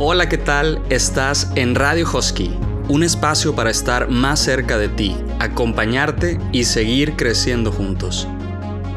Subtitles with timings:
[0.00, 0.82] Hola, ¿qué tal?
[0.90, 2.50] Estás en Radio Husky,
[2.88, 8.26] un espacio para estar más cerca de ti, acompañarte y seguir creciendo juntos.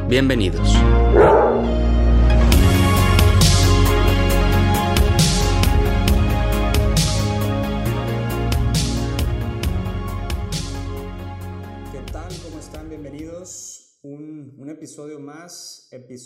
[0.09, 0.75] Bienvenidos.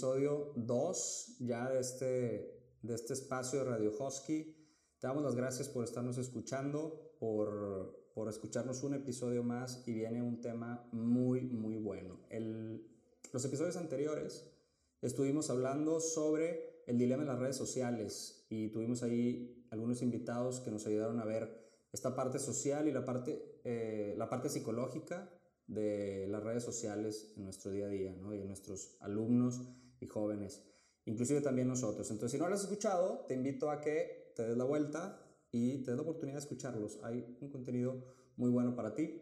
[0.02, 4.58] Episodio 2 ya de este, de este espacio de Radio Husky.
[4.98, 10.24] Te damos las gracias por estarnos escuchando, por, por escucharnos un episodio más y viene
[10.24, 12.18] un tema muy, muy bueno.
[12.32, 12.84] El,
[13.32, 14.52] los episodios anteriores
[15.04, 20.72] estuvimos hablando sobre el dilema en las redes sociales y tuvimos ahí algunos invitados que
[20.72, 25.32] nos ayudaron a ver esta parte social y la parte, eh, la parte psicológica
[25.68, 28.34] de las redes sociales en nuestro día a día ¿no?
[28.34, 29.62] y en nuestros alumnos
[30.02, 30.62] y jóvenes,
[31.06, 32.10] inclusive también nosotros.
[32.12, 35.84] Entonces, si no lo has escuchado, te invito a que te des la vuelta y
[35.84, 37.00] te des la oportunidad de escucharlos.
[37.04, 38.04] Hay un contenido
[38.36, 39.22] muy bueno para ti.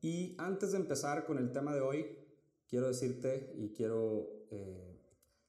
[0.00, 2.06] Y antes de empezar con el tema de hoy,
[2.68, 5.00] quiero decirte y quiero eh,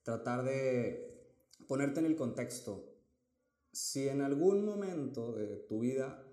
[0.02, 1.36] tratar de
[1.68, 2.94] ponerte en el contexto.
[3.74, 6.24] Si en algún momento de tu vida,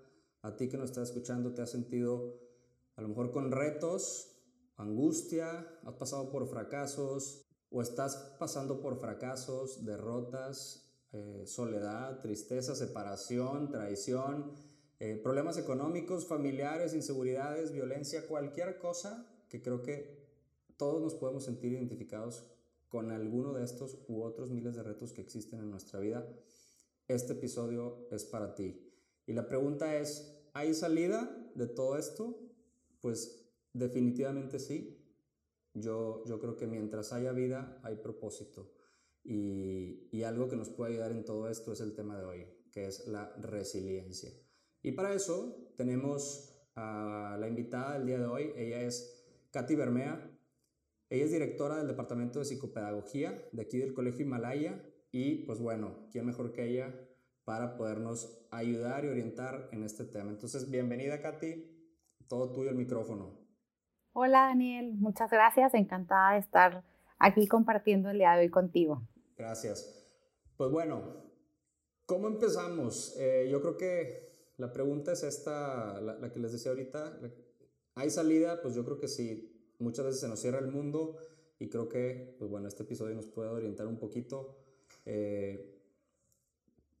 [0.41, 2.39] a ti que nos estás escuchando, te has sentido
[2.95, 4.29] a lo mejor con retos,
[4.77, 7.43] angustia, has pasado por fracasos
[7.73, 14.51] o estás pasando por fracasos, derrotas, eh, soledad, tristeza, separación, traición,
[14.99, 20.23] eh, problemas económicos, familiares, inseguridades, violencia, cualquier cosa que creo que
[20.77, 22.45] todos nos podemos sentir identificados
[22.89, 26.27] con alguno de estos u otros miles de retos que existen en nuestra vida,
[27.07, 28.93] este episodio es para ti.
[29.25, 32.39] Y la pregunta es, ¿hay salida de todo esto?
[33.01, 35.02] Pues definitivamente sí.
[35.73, 38.71] Yo, yo creo que mientras haya vida, hay propósito.
[39.23, 42.85] Y, algo que nos puede ayudar en todo esto es el tema de hoy, que
[42.85, 44.31] es la resiliencia.
[44.81, 48.53] Y para eso tenemos a la invitada del día de hoy.
[48.55, 50.29] Ella es Katy Bermea.
[51.09, 54.81] Ella es directora del Departamento de Psicopedagogía de aquí del Colegio Himalaya.
[55.11, 56.93] Y pues bueno, ¿quién mejor que ella
[57.43, 60.31] para podernos ayudar y orientar en este tema?
[60.31, 61.69] Entonces, bienvenida Katy.
[62.27, 63.42] Todo tuyo el micrófono.
[64.15, 65.73] Hola Daniel, muchas gracias.
[65.73, 66.83] Encantada de estar
[67.17, 69.01] aquí compartiendo el día de hoy contigo.
[69.35, 70.05] Gracias.
[70.55, 71.01] Pues bueno,
[72.05, 73.15] ¿cómo empezamos?
[73.17, 77.19] Eh, yo creo que la pregunta es esta, la, que les decía ahorita.
[77.95, 78.61] ¿Hay salida?
[78.61, 79.73] Pues yo creo que sí.
[79.79, 81.17] Muchas veces se nos cierra el mundo
[81.57, 84.59] y creo que, pues bueno, este episodio nos puede orientar un poquito.
[85.07, 85.81] Eh,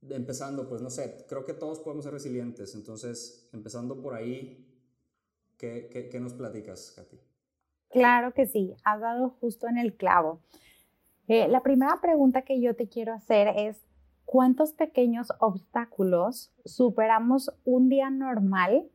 [0.09, 2.73] empezando, pues no sé, creo que todos podemos ser resilientes.
[2.73, 4.62] Entonces, empezando por ahí,
[5.57, 7.17] ¿qué, nos platicas, Katy?
[7.89, 10.41] Claro que sí, has dado justo en el clavo.
[11.27, 13.85] Eh, la primera pregunta que yo te quiero hacer es,
[14.25, 18.89] ¿cuántos pequeños obstáculos superamos un día normal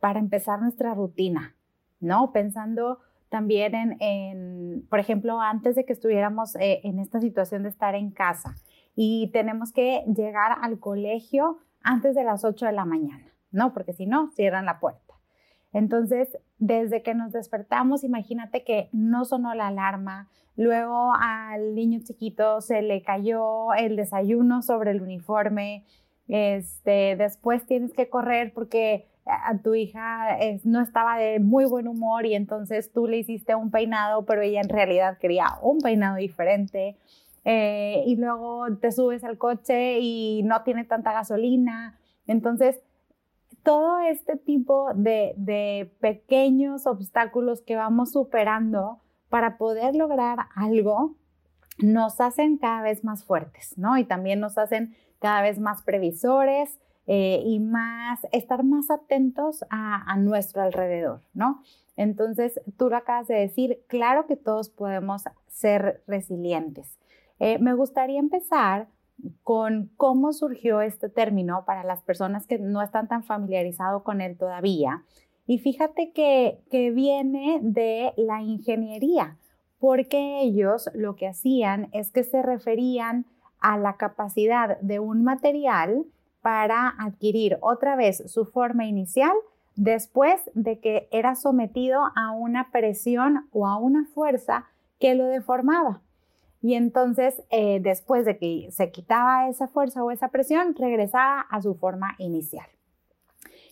[0.00, 1.56] para empezar nuestra rutina?
[2.00, 2.32] ¿No?
[2.32, 7.94] Pensando también en, por ejemplo, antes de que estuviéramos eh, en esta situación de estar
[7.96, 8.54] en casa
[8.94, 13.72] y tenemos que llegar al colegio antes de las 8 de la mañana, ¿no?
[13.72, 15.03] Porque si no, cierran la puerta.
[15.74, 22.60] Entonces, desde que nos despertamos, imagínate que no sonó la alarma, luego al niño chiquito
[22.60, 25.84] se le cayó el desayuno sobre el uniforme,
[26.28, 32.24] este, después tienes que correr porque a tu hija no estaba de muy buen humor
[32.24, 36.96] y entonces tú le hiciste un peinado, pero ella en realidad quería un peinado diferente.
[37.46, 41.98] Eh, y luego te subes al coche y no tiene tanta gasolina.
[42.26, 42.80] Entonces,
[43.64, 51.16] todo este tipo de, pequeños obstáculos que vamos superando para poder lograr algo
[51.78, 53.98] nos hacen cada vez más fuertes, ¿no?
[53.98, 60.16] Y también nos hacen cada vez más previsores eh, y más, estar más atentos a,
[60.18, 61.62] nuestro alrededor, ¿no?
[61.96, 66.98] Entonces, tú lo acabas de decir, claro que todos podemos ser resilientes.
[67.40, 68.86] Eh, me gustaría empezar
[69.42, 74.36] con cómo surgió este término para las personas que no están tan familiarizados con él
[74.36, 75.04] todavía.
[75.46, 79.36] Y fíjate que, que viene de la ingeniería,
[79.78, 83.26] porque ellos lo que hacían es que se referían
[83.60, 86.04] a la capacidad de un material
[86.42, 89.32] para adquirir otra vez su forma inicial
[89.76, 94.66] después de que era sometido a una presión o a una fuerza
[95.00, 96.02] que lo deformaba.
[96.64, 101.60] Y entonces, eh, después de que se quitaba esa fuerza o esa presión, regresaba a
[101.60, 102.64] su forma inicial.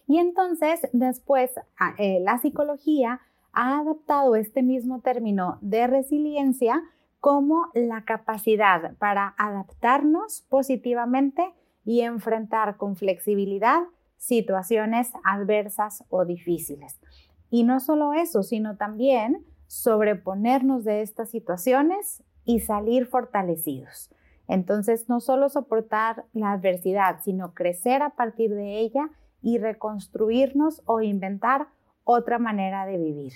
[0.06, 1.52] Y entonces, después,
[1.96, 3.22] eh, la psicología
[3.54, 6.82] ha adaptado este mismo término de resiliencia
[7.18, 11.50] como la capacidad para adaptarnos positivamente
[11.86, 13.84] y enfrentar con flexibilidad
[14.18, 17.00] situaciones adversas o difíciles.
[17.48, 24.10] Y no solo eso, sino también sobreponernos de estas situaciones y salir fortalecidos.
[24.48, 29.10] Entonces, no solo soportar la adversidad, sino crecer a partir de ella
[29.40, 31.68] y reconstruirnos o inventar
[32.04, 33.32] otra manera de vivir.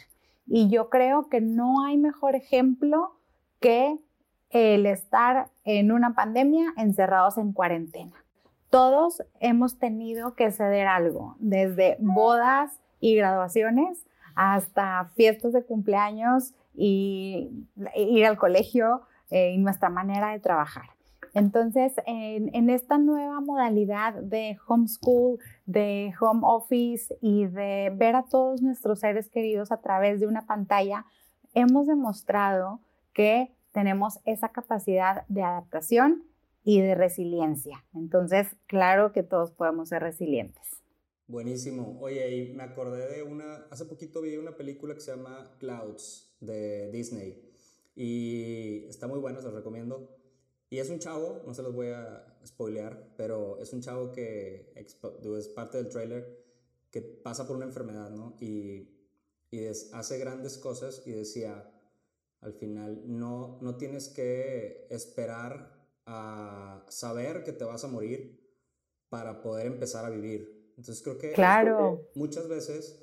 [0.46, 3.16] Y yo creo que no hay mejor ejemplo
[3.60, 3.98] que
[4.50, 8.12] el estar en una pandemia encerrados en cuarentena.
[8.70, 17.66] Todos hemos tenido que ceder algo, desde bodas y graduaciones hasta fiestas de cumpleaños y
[17.96, 20.90] ir al colegio eh, y nuestra manera de trabajar.
[21.36, 28.62] Entonces, en, esta nueva modalidad de homeschool, de home office y de ver a todos
[28.62, 31.04] nuestros seres queridos a través de una pantalla,
[31.52, 32.80] hemos demostrado
[33.12, 36.22] que tenemos esa capacidad de adaptación
[36.64, 37.84] y de resiliencia.
[37.94, 40.82] Entonces, claro que todos podemos ser resilientes.
[41.28, 41.98] Buenísimo.
[42.00, 46.36] Oye, y me acordé de una, hace poquito vi una película que se llama Clouds
[46.38, 47.50] de Disney
[47.96, 50.16] y está muy buena, se los recomiendo.
[50.70, 54.72] Y es un chavo, no se los voy a spoilear, pero es un chavo que
[54.76, 56.44] es parte del trailer
[56.92, 58.36] que pasa por una enfermedad, ¿no?
[58.40, 58.88] Y,
[59.50, 61.72] y hace grandes cosas y decía,
[62.40, 65.74] al final, no, no tienes que esperar
[66.06, 68.40] a saber que te vas a morir
[69.08, 70.55] para poder empezar a vivir.
[70.76, 72.10] Entonces creo que claro.
[72.14, 73.02] muchas veces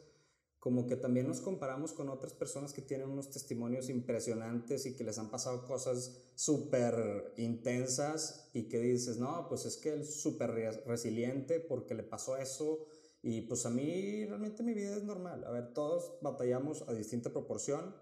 [0.64, 5.04] como que también nos comparamos con otras personas que tienen unos testimonios impresionantes y que
[5.04, 10.22] les han pasado cosas súper intensas y que dices, no, pues es que él es
[10.22, 10.52] súper
[10.86, 12.86] resiliente porque le pasó eso
[13.22, 15.44] y pues a mí realmente mi vida es normal.
[15.44, 17.94] A ver, todos batallamos a distinta proporción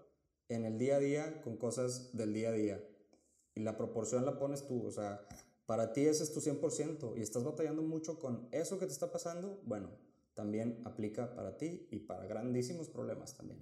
[0.48, 2.88] en el día a día con cosas del día a día
[3.56, 5.26] y la proporción la pones tú, o sea,
[5.72, 9.10] para ti ese es tu 100% y estás batallando mucho con eso que te está
[9.10, 9.88] pasando, bueno,
[10.34, 13.58] también aplica para ti y para grandísimos problemas también.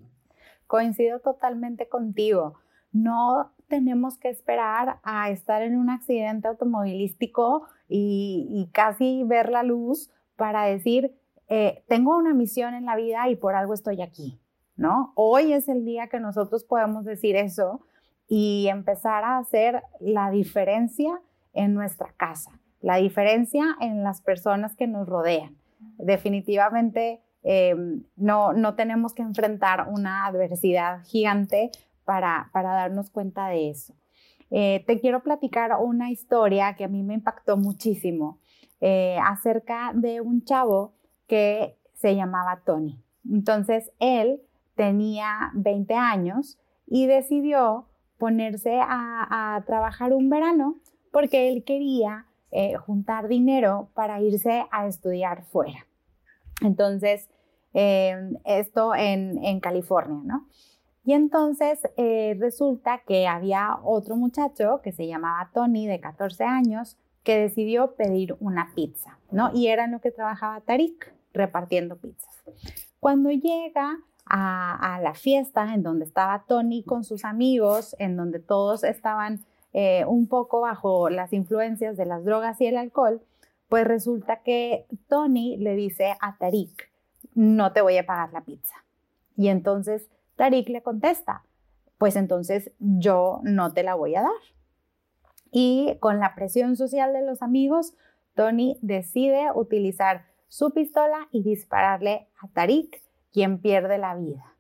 [0.67, 2.55] Coincido totalmente contigo.
[2.91, 10.11] No tenemos que esperar a estar en un accidente automovilístico y, casi ver la luz
[10.35, 11.15] para decir,
[11.47, 14.41] eh, tengo una misión en la vida y por algo estoy aquí,
[14.75, 15.13] ¿no?
[15.15, 17.83] Hoy es el día que nosotros podemos decir eso
[18.27, 21.21] y empezar a hacer la diferencia
[21.53, 25.61] en nuestra casa, la diferencia en las personas que nos rodean
[25.99, 27.75] definitivamente eh,
[28.17, 31.71] no, no tenemos que enfrentar una adversidad gigante
[32.05, 33.95] para, para darnos cuenta de eso.
[34.51, 38.41] Eh, te quiero platicar una historia que a mí me impactó muchísimo
[38.81, 40.95] eh, acerca de un chavo
[41.27, 43.01] que se llamaba Tony.
[43.31, 44.43] Entonces, él
[44.75, 47.87] tenía 20 años y decidió
[48.19, 50.81] ponerse a, a trabajar un verano
[51.11, 52.27] porque él quería
[52.85, 55.87] juntar dinero para irse a estudiar fuera.
[56.63, 57.29] Entonces,
[57.73, 60.49] em, esto en, California, ¿no?
[61.05, 66.99] Y entonces eh, resulta que había otro muchacho que se llamaba Tony, de 14 años,
[67.23, 69.51] que decidió pedir una pizza, ¿no?
[69.55, 72.43] Y era lo que trabajaba Tarik, repartiendo pizzas.
[72.99, 78.85] Cuando llega a, la fiesta en donde estaba Tony con sus amigos, en donde todos
[78.85, 79.41] estaban
[79.73, 83.23] eh, un poco bajo las influencias de las drogas y el alcohol,
[83.69, 86.91] pues resulta que Tony le dice a Tarik,
[87.35, 88.75] no te voy a pagar la pizza.
[89.37, 91.45] Y entonces Tarik le contesta,
[91.99, 94.31] pues entonces yo no te la voy a dar.
[95.53, 97.95] Y con la presión social de los amigos,
[98.35, 104.55] Tony decide utilizar su pistola y dispararle a Tarik, quien pierde la vida.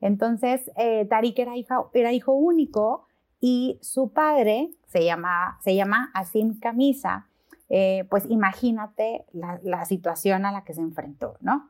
[0.00, 1.52] Entonces, eh, Tarik era,
[1.92, 3.05] era, hijo único
[3.40, 7.26] y su padre se llama, se llama Asim Camisa
[7.68, 11.68] eh, pues imagínate la, situación a la que se enfrentó, ¿no?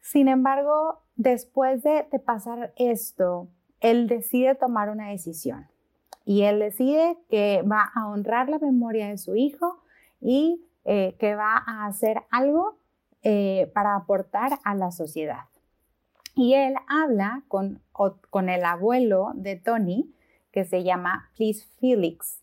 [0.00, 3.48] Sin embargo, después de, pasar esto,
[3.80, 5.68] él decide tomar una decisión
[6.24, 9.78] y él decide que va a honrar la memoria de su hijo
[10.20, 12.76] y eh, que va a hacer algo
[13.22, 15.44] eh, para aportar a la sociedad.
[16.34, 20.12] Y él habla con, con el abuelo de Tony,
[20.54, 22.40] que se llama Please Felix,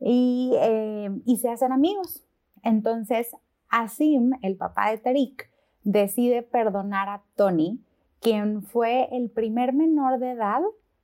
[0.00, 2.24] eh, y, se hacen amigos.
[2.64, 3.36] Entonces,
[3.68, 5.48] Asim, el papá de Tarik,
[5.84, 7.78] decide perdonar a Tony,
[8.20, 10.60] quien fue el primer menor de edad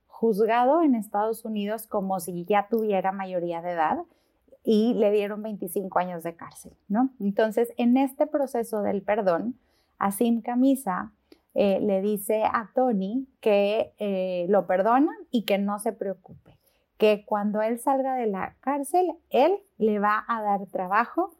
[0.07, 3.99] juzgado en Estados Unidos como si ya tuviera mayoría de edad
[4.65, 7.09] y le dieron 25 años de cárcel, ¿no?
[7.21, 9.57] Entonces, en este proceso del perdón,
[9.97, 11.13] Asim Camisa
[11.55, 16.57] eh, le dice a Tony que eh, lo perdona y que no se preocupe,
[16.97, 21.35] que cuando él salga de la cárcel, él le va a dar trabajo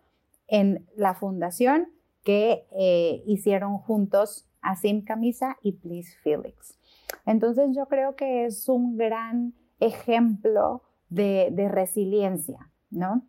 [0.47, 1.89] en la fundación
[2.23, 6.77] que eh, hicieron juntos Asim Camisa y Please Felix.
[7.25, 13.23] Entonces yo creo que es un gran ejemplo de, de resiliencia, ¿no?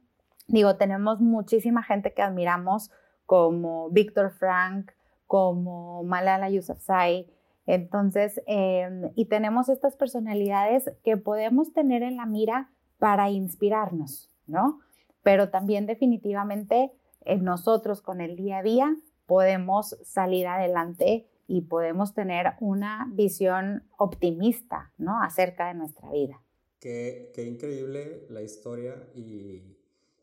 [0.47, 2.91] Digo, tenemos muchísima gente que admiramos
[3.26, 4.91] como Víctor Frank,
[5.26, 7.31] como Malala Yousafzai.
[7.66, 14.81] Entonces, em, y tenemos estas personalidades que podemos tener en la mira para inspirarnos, ¿no?
[15.23, 22.14] Pero también definitivamente eh, nosotros con el día a día podemos salir adelante y podemos
[22.14, 25.23] tener una visión optimista, ¿no?
[25.23, 26.43] Acerca de nuestra vida.
[26.81, 29.78] Qué, increíble la historia y,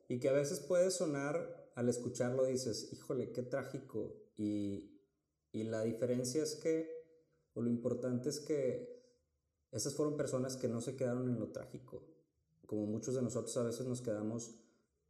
[0.08, 4.13] y que a veces puede sonar al escucharlo dices, híjole, qué trágico.
[4.41, 4.89] Y,
[5.51, 6.89] y la diferencia es que,
[7.53, 9.00] o lo importante es que
[9.71, 12.03] esas fueron personas que no se quedaron en lo trágico.
[12.65, 14.55] Como muchos de nosotros a veces nos quedamos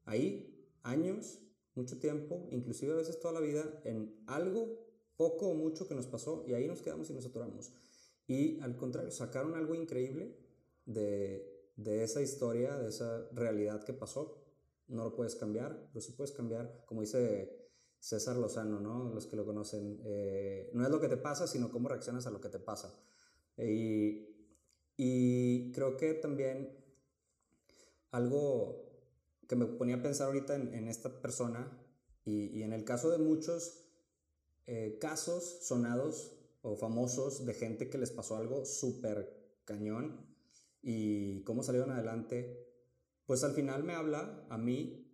[0.04, 1.40] ahí, años,
[1.76, 4.86] mucho tiempo, inclusive a veces toda la vida, en algo,
[5.16, 7.72] poco o mucho que nos pasó, y ahí nos quedamos y nos atoramos.
[8.28, 10.36] Y al contrario, sacaron algo increíble
[10.86, 14.44] de, de esa historia, de esa realidad que pasó,
[14.88, 17.61] no lo puedes cambiar, pero sí puedes cambiar, como dice
[18.02, 19.14] César Lozano, ¿no?
[19.14, 22.32] Los que lo conocen, eh, no es lo que te pasa, sino cómo reaccionas a
[22.32, 23.00] lo que te pasa.
[23.58, 24.28] y,
[24.98, 26.76] y, creo que también
[28.12, 28.90] algo
[29.48, 31.72] que me ponía a pensar ahorita en, esta persona
[32.26, 33.86] y, y, en el caso de muchos
[34.66, 40.26] eh, casos sonados o famosos de gente que les pasó algo súper cañón
[40.82, 42.68] y cómo salieron adelante,
[43.26, 45.11] pues al final me habla a mí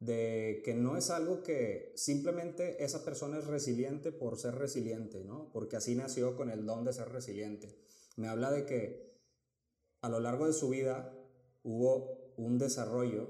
[0.00, 5.50] de que no es algo que simplemente esa persona es resiliente por ser resiliente, ¿no?
[5.52, 7.74] Porque así nació con el don de ser resiliente.
[8.16, 9.16] Me habla de que
[10.02, 11.12] a lo largo de su vida
[11.62, 13.28] hubo un desarrollo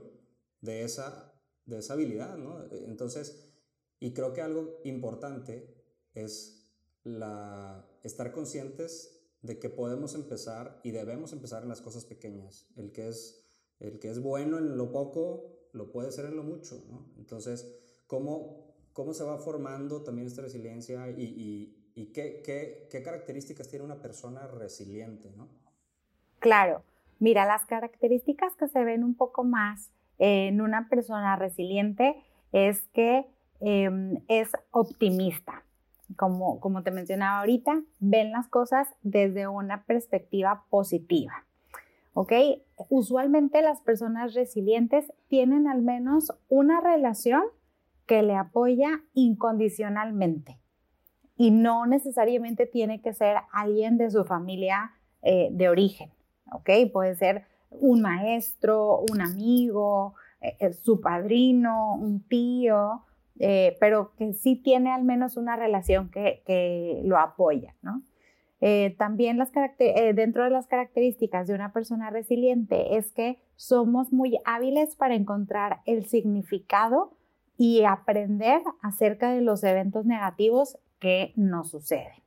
[0.60, 1.32] de esa,
[1.66, 2.64] de esa habilidad, ¿no?
[2.86, 3.54] Entonces,
[4.00, 5.74] y creo que algo importante
[6.14, 6.68] es
[7.04, 12.66] la, estar conscientes de que podemos empezar y debemos empezar en las cosas pequeñas.
[12.76, 13.46] El que es
[13.78, 17.06] el que es bueno en lo poco, lo puede ser en lo mucho, ¿no?
[17.18, 22.42] Entonces, ¿cómo, cómo se va formando también esta resiliencia y, qué,
[22.90, 25.48] qué, características tiene una persona resiliente, ¿no?
[26.38, 26.82] Claro.
[27.18, 32.14] Mira, las características que se ven un poco más en una persona resiliente
[32.52, 33.26] es que
[33.60, 35.62] em, es optimista.
[36.16, 41.45] Como, como te mencionaba ahorita, ven las cosas desde una perspectiva positiva.
[42.16, 42.32] ¿Ok?
[42.88, 47.42] Usualmente las personas resilientes tienen al menos una relación
[48.06, 50.58] que le apoya incondicionalmente
[51.36, 56.10] y no necesariamente tiene que ser alguien de su familia eh, de origen,
[56.52, 56.70] ¿ok?
[56.90, 63.02] Puede ser un maestro, un amigo, eh, eh, su padrino, un tío,
[63.38, 68.00] pero que sí tiene al menos una relación que, que lo apoya, ¿no?
[68.68, 74.12] Eh, también las eh, dentro de las características de una persona resiliente es que somos
[74.12, 77.12] muy hábiles para encontrar el significado
[77.56, 82.24] y aprender acerca de los eventos negativos que nos suceden.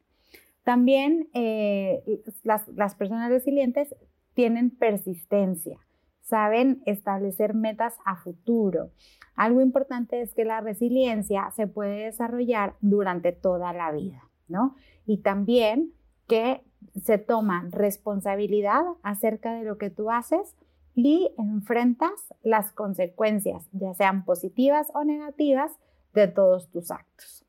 [0.64, 2.02] También eh,
[2.44, 3.94] las, las personas resilientes
[4.34, 5.78] tienen persistencia,
[6.22, 8.92] saben establecer metas a futuro.
[9.36, 14.78] Algo importante es que la resiliencia se puede desarrollar durante toda la vida, ¿no?
[15.06, 15.99] Y también
[16.30, 16.64] que
[17.04, 20.56] se toman responsabilidad acerca de lo que tú haces
[20.96, 25.78] y enfrentas las consecuencias, ya sean positivas o negativas,
[26.14, 27.46] de todos tus actos.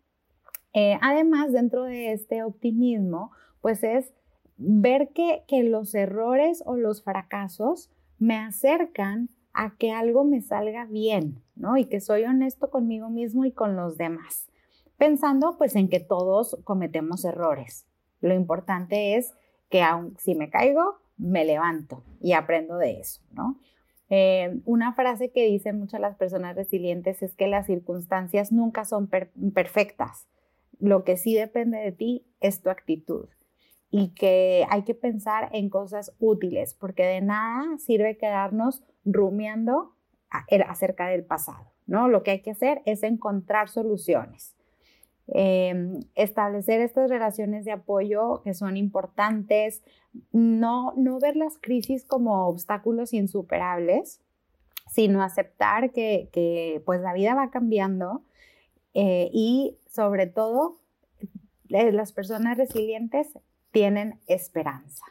[0.72, 4.12] Eh, además, dentro de este optimismo, pues es
[4.56, 10.84] ver que, que los errores o los fracasos me acercan a que algo me salga
[10.84, 11.76] bien, ¿no?
[11.76, 14.48] Y que soy honesto conmigo mismo y con los demás,
[14.96, 17.86] pensando pues en que todos cometemos errores,
[18.20, 19.34] lo importante es
[19.68, 23.58] que aun si me caigo, me levanto y aprendo de eso, ¿no?
[24.08, 29.08] Eh, una frase que dicen muchas las personas resilientes es que las circunstancias nunca son
[29.08, 30.26] perfectas.
[30.80, 33.28] Lo que sí depende de ti es tu actitud
[33.90, 39.94] y que hay que pensar en cosas útiles, porque de nada sirve quedarnos rumiando
[40.68, 42.08] acerca del pasado, ¿no?
[42.08, 44.56] Lo que hay que hacer es encontrar soluciones.
[45.32, 49.82] Em, establecer estas relaciones de apoyo que son importantes,
[50.32, 54.20] no, no ver las crisis como obstáculos insuperables,
[54.90, 58.24] sino aceptar que, que pues la vida va cambiando
[58.92, 60.78] eh, y sobre todo
[61.68, 63.28] eh, las personas resilientes
[63.70, 65.04] tienen esperanza.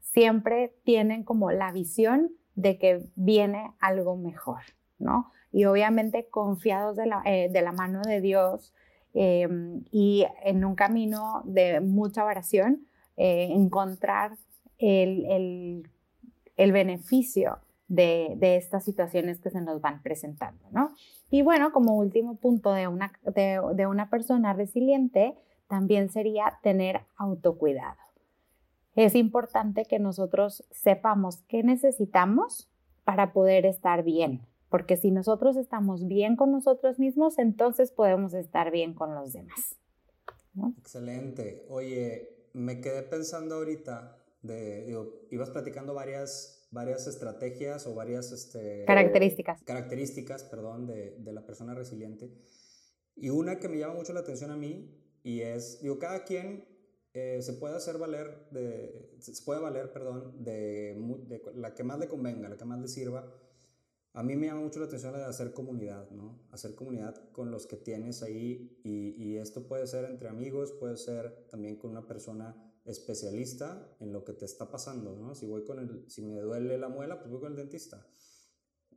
[0.00, 4.60] Siempre tienen como la visión de que viene algo mejor,
[4.98, 5.32] ¿no?
[5.50, 8.72] Y obviamente confiados de la, eh, mano de Dios
[9.14, 12.86] em, y en un camino de mucha oración,
[13.16, 14.36] eh, encontrar
[14.78, 15.88] el,
[16.56, 20.94] beneficio de, estas situaciones que se nos van presentando, ¿no?
[21.30, 25.34] Y bueno, como último punto de una, de una persona resiliente,
[25.68, 27.98] también sería tener autocuidado.
[28.96, 32.68] Es importante que nosotros sepamos qué necesitamos
[33.04, 38.70] para poder estar bien, porque si nosotros estamos bien con nosotros mismos, entonces podemos estar
[38.70, 39.76] bien con los demás.
[40.78, 41.66] Excelente.
[41.68, 44.96] Oye, me quedé pensando ahorita, de,
[45.30, 49.62] ibas platicando varias, varias estrategias o varias este, características.
[49.64, 52.30] Características, perdón, de, de la persona resiliente.
[53.16, 56.64] Y una que me llama mucho la atención a mí y es, digo, cada quien
[57.12, 60.94] eh, se puede hacer valer, de, se puede valer, perdón, de,
[61.26, 63.30] de, la que más le convenga, la que más le sirva.
[64.12, 66.40] A mí me llama mucho la atención la de hacer comunidad, ¿no?
[66.50, 70.96] Hacer comunidad con los que tienes ahí y, y esto puede ser entre amigos, puede
[70.96, 75.34] ser también con una persona especialista en lo que te está pasando, ¿no?
[75.34, 78.06] Si voy con el, si me duele la muela, pues voy con el dentista,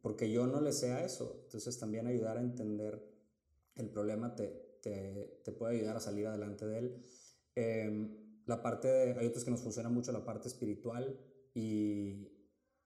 [0.01, 1.41] porque yo no le sé a eso.
[1.43, 3.13] Entonces también ayudar a entender
[3.75, 4.47] el problema te,
[4.81, 7.05] te, puede ayudar a salir adelante de él.
[7.55, 11.19] Em, la parte de, hay otros que nos funciona mucho la parte espiritual
[11.53, 12.27] y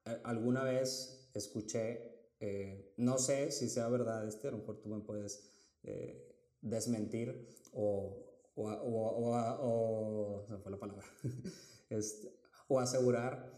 [0.05, 4.89] eh, alguna vez escuché, eh, no sé si sea verdad este, a lo mejor tú
[4.89, 5.49] me puedes
[5.83, 11.05] eh, desmentir o, o, o, o, fue la palabra,
[11.89, 12.33] este,
[12.67, 13.57] o asegurar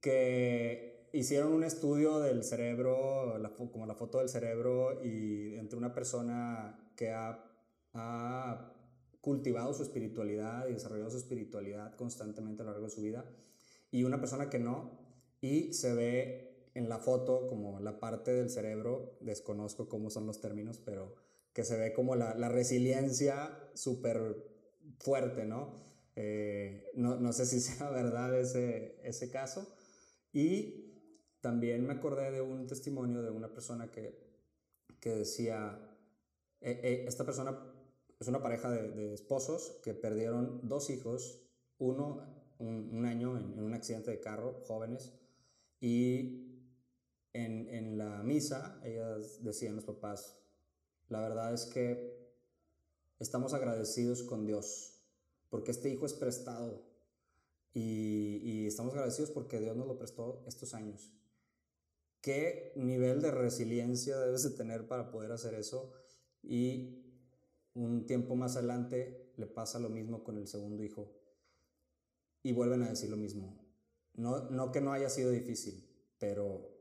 [0.00, 3.34] que hicieron un estudio del cerebro,
[3.72, 7.42] como la foto del cerebro, y entre una persona que ha,
[9.22, 13.24] cultivado su espiritualidad y desarrollado su espiritualidad constantemente a lo largo de su vida,
[13.90, 15.00] y una persona que no,
[15.40, 16.45] y se ve
[16.76, 21.14] en la foto como la parte del cerebro, desconozco cómo son los términos, pero
[21.52, 24.36] que se ve como la, resiliencia súper
[24.98, 25.74] fuerte, ¿no?
[26.16, 27.16] Eh, ¿no?
[27.16, 27.32] ¿no?
[27.32, 29.66] sé si sea verdad ese, ese caso.
[30.32, 30.86] Y
[31.40, 34.18] también me acordé de un testimonio de una persona que,
[35.00, 35.78] que decía,
[36.60, 37.56] eh, eh, esta persona
[38.18, 41.40] es una pareja de, esposos que perdieron dos hijos,
[41.78, 42.22] uno
[42.58, 45.12] un, año en, un accidente de carro, jóvenes,
[45.80, 46.45] y
[47.44, 50.36] en, en la misa ellas decían los papás,
[51.08, 52.16] la verdad es que
[53.18, 55.02] estamos agradecidos con Dios,
[55.50, 56.82] porque este hijo es prestado
[57.72, 61.12] y, y, estamos agradecidos porque Dios nos lo prestó estos años.
[62.22, 65.92] ¿Qué nivel de resiliencia debes de tener para poder hacer eso?
[66.48, 67.02] y
[67.74, 71.12] un tiempo más adelante le pasa lo mismo con el segundo hijo
[72.42, 73.58] y vuelven a decir lo mismo.
[74.14, 75.84] No, no que no haya sido difícil,
[76.18, 76.75] pero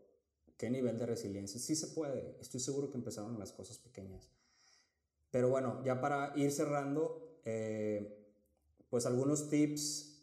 [0.58, 1.60] qué nivel de resiliencia.
[1.60, 4.30] Sí se puede, estoy seguro que empezaron las cosas pequeñas.
[5.32, 8.26] Pero bueno, ya para ir cerrando, eh,
[8.90, 10.22] pues algunos tips,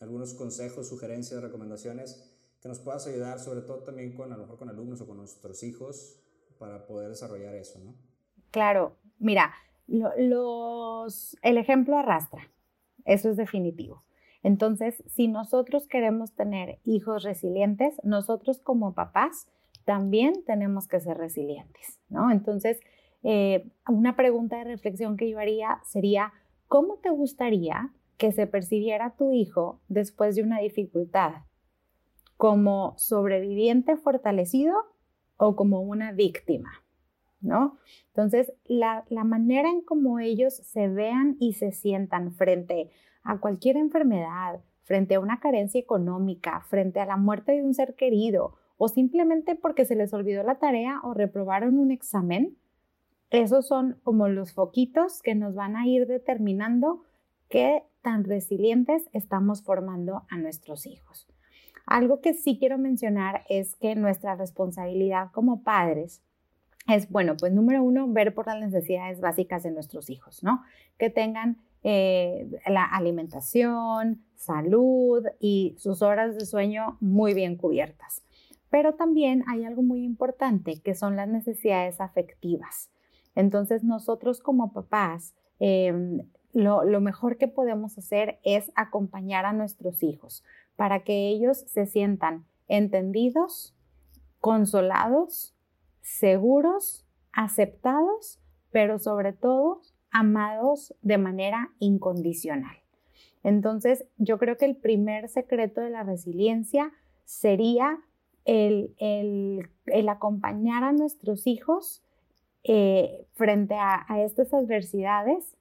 [0.00, 2.28] algunos consejos, sugerencias, recomendaciones
[2.60, 5.16] que nos puedas ayudar, sobre todo también con a lo mejor con alumnos o con
[5.16, 6.16] nuestros hijos,
[6.58, 7.94] para poder desarrollar eso, ¿no?
[8.52, 9.52] Claro, mira,
[9.88, 12.50] los, el ejemplo arrastra,
[13.04, 14.04] eso es definitivo.
[14.42, 19.46] Entonces, si nosotros queremos tener hijos resilientes, nosotros como papás
[19.84, 22.30] también tenemos que ser resilientes, ¿no?
[22.30, 22.80] Entonces,
[23.22, 26.32] eh, una pregunta de reflexión que yo haría sería,
[26.68, 31.42] ¿cómo te gustaría que se percibiera tu hijo después de una dificultad?
[32.36, 34.74] ¿Como sobreviviente fortalecido
[35.36, 36.82] o como una víctima?
[37.42, 37.76] ¿no?
[38.08, 44.60] Entonces, la, manera en cómo ellos se vean y se sientan frente a cualquier enfermedad,
[44.82, 49.54] frente a una carencia económica, frente a la muerte de un ser querido o simplemente
[49.54, 52.56] porque se les olvidó la tarea o reprobaron un examen,
[53.30, 57.02] esos son como los foquitos que nos van a ir determinando
[57.48, 61.28] qué tan resilientes estamos formando a nuestros hijos.
[61.86, 66.22] Algo que sí quiero mencionar es que nuestra responsabilidad como padres
[66.88, 70.62] es, bueno, pues número uno, ver por las necesidades básicas de nuestros hijos, ¿no?
[70.98, 78.22] Que tengan eh, la alimentación, salud y sus horas de sueño muy bien cubiertas.
[78.70, 82.90] Pero también hay algo muy importante, que son las necesidades afectivas.
[83.34, 86.20] Entonces, nosotros como papás, em,
[86.52, 90.44] lo, lo mejor que podemos hacer es acompañar a nuestros hijos
[90.76, 93.74] para que ellos se sientan entendidos,
[94.40, 95.54] consolados
[96.02, 98.40] seguros, aceptados,
[98.70, 99.80] pero sobre todo
[100.12, 102.76] amados de manera incondicional.
[103.42, 106.92] Entonces, yo creo que el primer secreto de la resiliencia
[107.24, 107.98] sería
[108.44, 109.68] el,
[110.08, 112.02] acompañar a nuestros hijos
[112.64, 115.56] eh, frente a, estas adversidades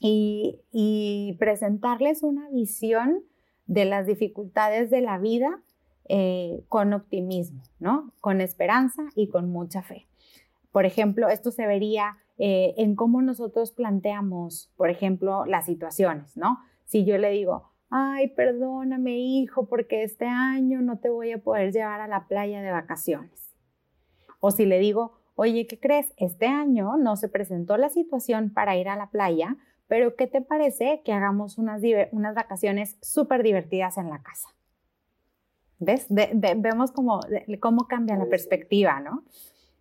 [0.00, 3.22] y, presentarles una visión
[3.66, 5.62] de las dificultades de la vida
[6.08, 8.12] eh, con optimismo, ¿no?
[8.20, 10.06] Con esperanza y con mucha fe.
[10.72, 16.58] Por ejemplo, esto se vería eh, en cómo nosotros planteamos, por ejemplo, las situaciones, ¿no?
[16.84, 21.72] Si yo le digo, ay, perdóname hijo, porque este año no te voy a poder
[21.72, 23.54] llevar a la playa de vacaciones.
[24.40, 26.12] O si le digo, oye, ¿qué crees?
[26.16, 30.40] Este año no se presentó la situación para ir a la playa, pero ¿qué te
[30.40, 34.48] parece que hagamos unas, unas vacaciones súper divertidas en la casa?
[35.78, 36.06] ¿Ves?
[36.08, 37.20] vemos cómo,
[37.60, 39.24] cómo cambia la perspectiva, ¿no?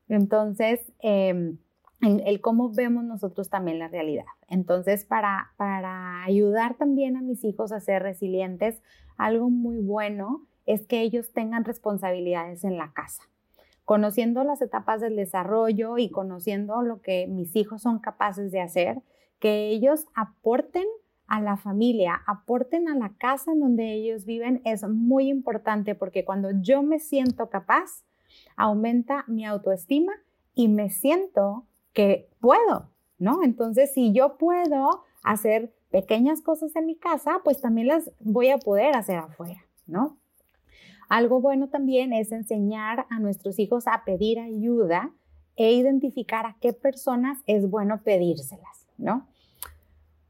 [0.10, 1.58] Entonces, em,
[2.04, 4.26] el cómo vemos nosotros también la realidad.
[4.50, 8.82] Entonces, para, para ayudar también a mis hijos a ser resilientes,
[9.18, 13.24] algo muy bueno es que ellos tengan responsabilidades en la casa.
[13.86, 19.02] Conociendo las etapas del desarrollo y conociendo lo que mis hijos son capaces de hacer,
[19.39, 20.86] que ellos aporten
[21.28, 26.24] a la familia, aporten a la casa en donde ellos viven es muy importante porque
[26.24, 28.04] cuando yo me siento capaz,
[28.56, 30.13] aumenta mi autoestima
[30.54, 33.43] y me siento que puedo, ¿no?
[33.43, 38.58] Entonces, si yo puedo hacer pequeñas cosas en mi casa, pues también las voy a
[38.58, 40.17] poder hacer afuera, ¿no?
[41.08, 45.12] Algo bueno también es enseñar a nuestros hijos a pedir ayuda
[45.56, 49.27] e identificar a qué personas es bueno pedírselas, ¿no?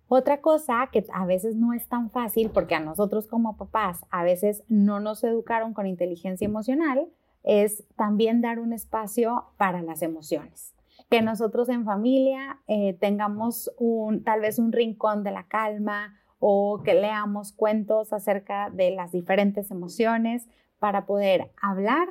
[0.09, 4.23] Otra cosa que a veces no es tan fácil porque a nosotros como papás a
[4.23, 7.07] veces no nos educaron con inteligencia emocional
[7.43, 10.73] es también dar un espacio para las emociones
[11.13, 16.81] que nosotros en familia eh, tengamos un, tal vez un rincón de la calma o
[16.83, 20.47] que leamos cuentos acerca de las diferentes emociones
[20.79, 22.07] para poder hablar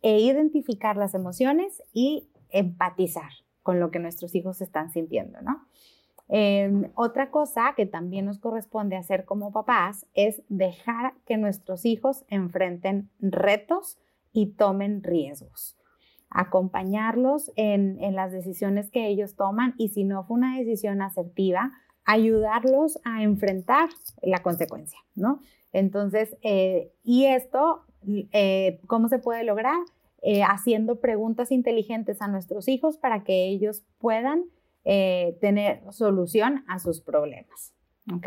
[0.00, 3.30] e identificar las emociones y empatizar
[3.62, 5.64] con lo que nuestros hijos están sintiendo, ¿no?
[6.26, 12.24] Em, otra cosa que también nos corresponde hacer como papás es dejar que nuestros hijos
[12.26, 14.00] enfrenten retos
[14.32, 15.76] y tomen riesgos
[16.34, 21.70] acompañarlos en, las decisiones que ellos toman y si no fue una decisión asertiva,
[22.04, 23.88] ayudarlos a enfrentar
[24.22, 25.40] la consecuencia, ¿no?
[25.72, 27.84] Entonces, eh, y esto,
[28.32, 29.78] eh, ¿cómo se puede lograr?
[30.22, 34.44] Eh, haciendo preguntas inteligentes a nuestros hijos para que ellos puedan
[34.84, 37.72] tener solución a sus problemas,
[38.12, 38.26] ¿ok?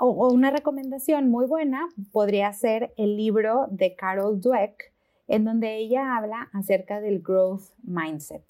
[0.00, 4.92] o, una recomendación muy buena podría ser el libro de Carol Dweck,
[5.28, 8.42] en donde ella habla acerca del growth mindset.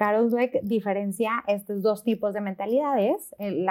[0.00, 3.66] Carol Dweck diferencia estos dos tipos de mentalidades, el,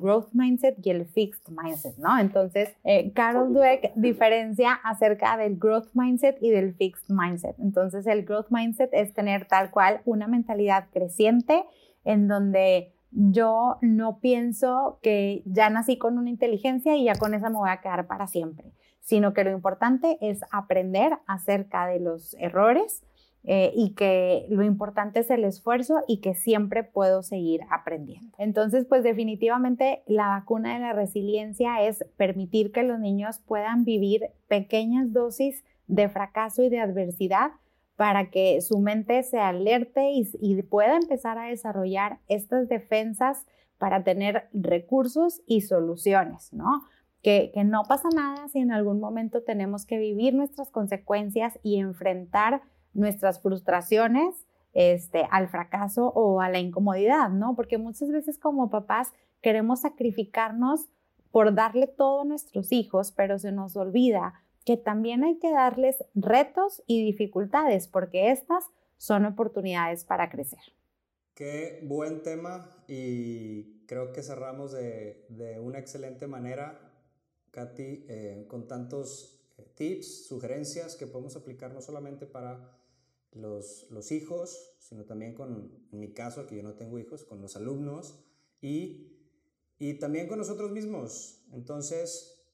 [0.00, 2.18] growth mindset y el fixed mindset, ¿no?
[2.18, 7.54] Entonces, eh, Carol Dweck diferencia acerca del growth mindset y del fixed mindset.
[7.58, 11.64] Entonces, el growth mindset es tener tal cual una mentalidad creciente
[12.06, 17.50] en donde yo no pienso que ya nací con una inteligencia y ya con esa
[17.50, 18.72] me voy a quedar para siempre
[19.04, 23.04] sino que lo importante es aprender acerca de los errores
[23.44, 28.34] eh, y que lo importante es el esfuerzo y que siempre puedo seguir aprendiendo.
[28.38, 34.30] Entonces, pues definitivamente la vacuna de la resiliencia es permitir que los niños puedan vivir
[34.48, 37.50] pequeñas dosis de fracaso y de adversidad
[37.96, 43.44] para que su mente se alerte y, y pueda empezar a desarrollar estas defensas
[43.76, 46.84] para tener recursos y soluciones, ¿no?
[47.24, 52.60] Que, no pasa nada si en algún momento tenemos que vivir nuestras consecuencias y enfrentar
[52.92, 57.56] nuestras frustraciones este, al fracaso o a la incomodidad, ¿no?
[57.56, 59.10] Porque muchas veces como papás
[59.40, 60.90] queremos sacrificarnos
[61.30, 64.34] por darle todo a nuestros hijos, pero se nos olvida
[64.66, 68.64] que también hay que darles retos y dificultades, porque estas
[68.98, 70.60] son oportunidades para crecer.
[71.34, 76.83] Qué buen tema y creo que cerramos de, de una excelente manera
[77.54, 82.76] Katy, eh, con tantos eh, tips, sugerencias que podemos aplicar no solamente para
[83.30, 87.54] los, los, hijos, sino también con, mi caso, que yo no tengo hijos, con los
[87.54, 88.18] alumnos
[88.60, 89.12] y,
[89.78, 91.44] y también con nosotros mismos.
[91.52, 92.44] Entonces,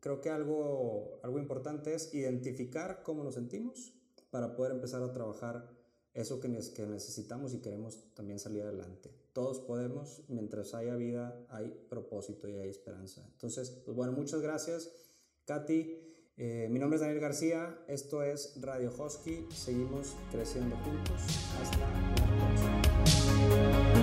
[0.00, 3.94] creo que algo, algo importante es identificar cómo nos sentimos
[4.30, 5.70] para poder empezar a trabajar
[6.12, 11.68] eso que, que necesitamos y queremos también salir adelante todos podemos, mientras haya vida, hay
[11.88, 13.26] propósito y hay esperanza.
[13.32, 14.90] Entonces, pues bueno, muchas gracias,
[15.44, 15.96] Katy.
[16.36, 21.20] Eh, mi nombre es Daniel García, esto es Radio Hosky, seguimos creciendo juntos.
[21.60, 22.14] Hasta la
[23.04, 23.99] próxima.